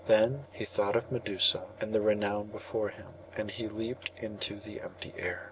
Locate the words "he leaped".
3.51-4.09